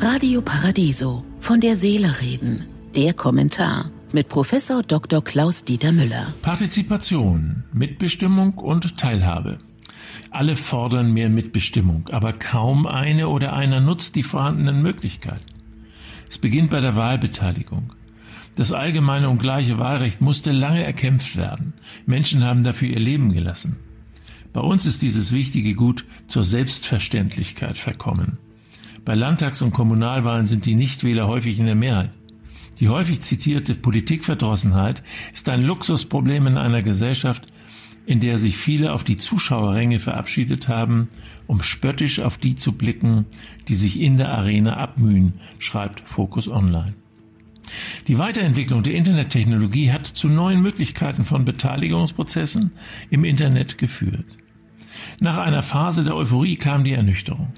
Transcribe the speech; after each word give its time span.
Radio 0.00 0.42
Paradiso. 0.42 1.24
Von 1.40 1.60
der 1.60 1.76
Seele 1.76 2.20
reden. 2.20 2.66
Der 2.96 3.14
Kommentar 3.14 3.90
mit 4.12 4.28
Professor 4.28 4.82
Dr. 4.82 5.22
Klaus 5.22 5.64
Dieter 5.64 5.92
Müller. 5.92 6.34
Partizipation, 6.42 7.64
Mitbestimmung 7.72 8.54
und 8.54 8.98
Teilhabe. 8.98 9.58
Alle 10.30 10.56
fordern 10.56 11.12
mehr 11.12 11.28
Mitbestimmung, 11.28 12.08
aber 12.10 12.32
kaum 12.32 12.86
eine 12.86 13.28
oder 13.28 13.52
einer 13.52 13.80
nutzt 13.80 14.16
die 14.16 14.22
vorhandenen 14.22 14.82
Möglichkeiten. 14.82 15.46
Es 16.28 16.38
beginnt 16.38 16.70
bei 16.70 16.80
der 16.80 16.96
Wahlbeteiligung. 16.96 17.92
Das 18.56 18.72
allgemeine 18.72 19.30
und 19.30 19.38
gleiche 19.38 19.78
Wahlrecht 19.78 20.20
musste 20.20 20.52
lange 20.52 20.84
erkämpft 20.84 21.36
werden. 21.36 21.72
Menschen 22.06 22.44
haben 22.44 22.64
dafür 22.64 22.88
ihr 22.88 23.00
Leben 23.00 23.32
gelassen. 23.32 23.76
Bei 24.52 24.60
uns 24.60 24.84
ist 24.84 25.00
dieses 25.00 25.32
wichtige 25.32 25.74
Gut 25.74 26.04
zur 26.26 26.44
Selbstverständlichkeit 26.44 27.78
verkommen. 27.78 28.38
Bei 29.04 29.16
Landtags- 29.16 29.62
und 29.62 29.72
Kommunalwahlen 29.72 30.46
sind 30.46 30.64
die 30.64 30.76
Nichtwähler 30.76 31.26
häufig 31.26 31.58
in 31.58 31.66
der 31.66 31.74
Mehrheit. 31.74 32.10
Die 32.78 32.88
häufig 32.88 33.20
zitierte 33.20 33.74
Politikverdrossenheit 33.74 35.02
ist 35.34 35.48
ein 35.48 35.62
Luxusproblem 35.62 36.46
in 36.46 36.56
einer 36.56 36.82
Gesellschaft, 36.82 37.52
in 38.06 38.20
der 38.20 38.38
sich 38.38 38.56
viele 38.56 38.92
auf 38.92 39.04
die 39.04 39.16
Zuschauerränge 39.16 39.98
verabschiedet 39.98 40.68
haben, 40.68 41.08
um 41.46 41.62
spöttisch 41.62 42.20
auf 42.20 42.38
die 42.38 42.56
zu 42.56 42.72
blicken, 42.72 43.26
die 43.68 43.74
sich 43.74 44.00
in 44.00 44.16
der 44.16 44.30
Arena 44.30 44.76
abmühen, 44.76 45.34
schreibt 45.58 46.00
Focus 46.00 46.48
Online. 46.48 46.94
Die 48.06 48.18
Weiterentwicklung 48.18 48.82
der 48.82 48.94
Internettechnologie 48.94 49.92
hat 49.92 50.06
zu 50.06 50.28
neuen 50.28 50.62
Möglichkeiten 50.62 51.24
von 51.24 51.44
Beteiligungsprozessen 51.44 52.72
im 53.10 53.24
Internet 53.24 53.78
geführt. 53.78 54.26
Nach 55.20 55.38
einer 55.38 55.62
Phase 55.62 56.04
der 56.04 56.16
Euphorie 56.16 56.56
kam 56.56 56.84
die 56.84 56.92
Ernüchterung. 56.92 57.52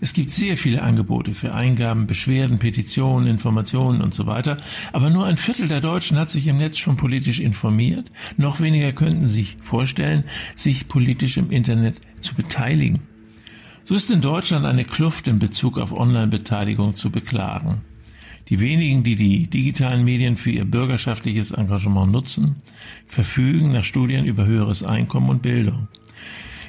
Es 0.00 0.12
gibt 0.12 0.30
sehr 0.30 0.56
viele 0.56 0.82
Angebote 0.82 1.34
für 1.34 1.54
Eingaben, 1.54 2.06
Beschwerden, 2.06 2.58
Petitionen, 2.58 3.26
Informationen 3.26 4.02
und 4.02 4.14
so 4.14 4.26
weiter, 4.26 4.58
aber 4.92 5.10
nur 5.10 5.26
ein 5.26 5.36
Viertel 5.36 5.68
der 5.68 5.80
Deutschen 5.80 6.18
hat 6.18 6.30
sich 6.30 6.46
im 6.46 6.58
Netz 6.58 6.78
schon 6.78 6.96
politisch 6.96 7.40
informiert, 7.40 8.10
noch 8.36 8.60
weniger 8.60 8.92
könnten 8.92 9.26
sich 9.26 9.56
vorstellen, 9.62 10.24
sich 10.54 10.88
politisch 10.88 11.36
im 11.36 11.50
Internet 11.50 11.96
zu 12.20 12.34
beteiligen. 12.34 13.00
So 13.84 13.94
ist 13.94 14.10
in 14.10 14.20
Deutschland 14.20 14.66
eine 14.66 14.84
Kluft 14.84 15.28
in 15.28 15.38
Bezug 15.38 15.78
auf 15.78 15.92
Online-Beteiligung 15.92 16.96
zu 16.96 17.10
beklagen. 17.10 17.82
Die 18.48 18.60
wenigen, 18.60 19.02
die 19.02 19.16
die 19.16 19.46
digitalen 19.48 20.04
Medien 20.04 20.36
für 20.36 20.50
ihr 20.50 20.64
bürgerschaftliches 20.64 21.50
Engagement 21.52 22.12
nutzen, 22.12 22.56
verfügen 23.06 23.72
nach 23.72 23.82
Studien 23.82 24.24
über 24.24 24.46
höheres 24.46 24.82
Einkommen 24.82 25.30
und 25.30 25.42
Bildung. 25.42 25.88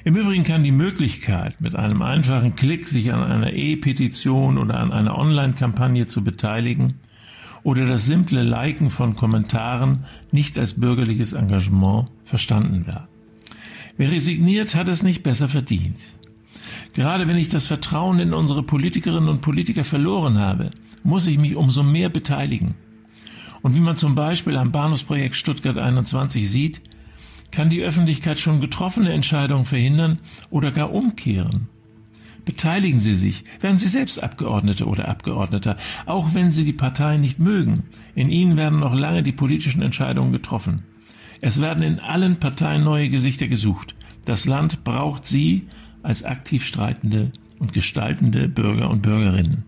Im 0.07 0.15
Übrigen 0.15 0.45
kann 0.45 0.63
die 0.63 0.71
Möglichkeit, 0.71 1.59
mit 1.59 1.75
einem 1.75 2.01
einfachen 2.01 2.55
Klick 2.55 2.85
sich 2.85 3.11
an 3.11 3.21
einer 3.21 3.51
E-Petition 3.51 4.57
oder 4.57 4.79
an 4.79 4.93
einer 4.93 5.17
Online-Kampagne 5.17 6.05
zu 6.05 6.23
beteiligen 6.23 7.01
oder 7.63 7.85
das 7.85 8.05
simple 8.05 8.41
Liken 8.41 8.89
von 8.89 9.17
Kommentaren 9.17 10.05
nicht 10.31 10.57
als 10.57 10.79
bürgerliches 10.79 11.33
Engagement 11.33 12.07
verstanden 12.23 12.87
werden. 12.87 13.09
Wer 13.97 14.09
resigniert, 14.09 14.75
hat 14.75 14.87
es 14.87 15.03
nicht 15.03 15.23
besser 15.23 15.49
verdient. 15.49 15.99
Gerade 16.93 17.27
wenn 17.27 17.35
ich 17.35 17.49
das 17.49 17.67
Vertrauen 17.67 18.19
in 18.19 18.33
unsere 18.33 18.63
Politikerinnen 18.63 19.27
und 19.27 19.41
Politiker 19.41 19.83
verloren 19.83 20.39
habe, 20.39 20.71
muss 21.03 21.27
ich 21.27 21.37
mich 21.37 21.57
umso 21.57 21.83
mehr 21.83 22.07
beteiligen. 22.07 22.75
Und 23.61 23.75
wie 23.75 23.81
man 23.81 23.97
zum 23.97 24.15
Beispiel 24.15 24.55
am 24.55 24.71
Bahnhofsprojekt 24.71 25.35
Stuttgart 25.35 25.77
21 25.77 26.49
sieht, 26.49 26.81
kann 27.51 27.69
die 27.69 27.81
Öffentlichkeit 27.81 28.39
schon 28.39 28.61
getroffene 28.61 29.13
Entscheidungen 29.13 29.65
verhindern 29.65 30.19
oder 30.49 30.71
gar 30.71 30.91
umkehren. 30.91 31.69
Beteiligen 32.45 32.99
Sie 32.99 33.15
sich, 33.15 33.43
werden 33.59 33.77
Sie 33.77 33.89
selbst 33.89 34.23
Abgeordnete 34.23 34.85
oder 34.85 35.09
Abgeordneter, 35.09 35.75
auch 36.05 36.33
wenn 36.33 36.51
Sie 36.51 36.63
die 36.63 36.71
Partei 36.71 37.17
nicht 37.17 37.39
mögen. 37.39 37.83
In 38.15 38.29
Ihnen 38.29 38.55
werden 38.55 38.79
noch 38.79 38.95
lange 38.95 39.21
die 39.21 39.33
politischen 39.33 39.81
Entscheidungen 39.81 40.31
getroffen. 40.31 40.83
Es 41.41 41.59
werden 41.61 41.83
in 41.83 41.99
allen 41.99 42.37
Parteien 42.37 42.85
neue 42.85 43.09
Gesichter 43.09 43.47
gesucht. 43.47 43.95
Das 44.23 44.45
Land 44.45 44.85
braucht 44.85 45.25
Sie 45.25 45.67
als 46.03 46.23
aktiv 46.23 46.65
streitende 46.65 47.33
und 47.59 47.73
gestaltende 47.73 48.47
Bürger 48.47 48.89
und 48.89 49.01
Bürgerinnen. 49.01 49.65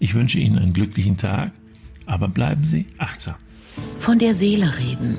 Ich 0.00 0.14
wünsche 0.14 0.40
Ihnen 0.40 0.58
einen 0.58 0.72
glücklichen 0.72 1.18
Tag, 1.18 1.52
aber 2.04 2.26
bleiben 2.26 2.64
Sie 2.64 2.86
achtsam. 2.98 3.36
Von 4.00 4.18
der 4.18 4.34
Seele 4.34 4.76
reden 4.78 5.18